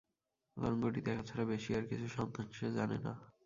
তরঙ্গটি 0.57 0.99
দেখা 1.01 1.23
ছাড়া 1.23 1.45
বেশী 1.45 1.71
আর 1.73 1.83
কিছুর 1.89 2.11
সন্ধান 2.17 2.47
সে 2.51 2.67
জানে 2.77 2.97
না। 3.05 3.13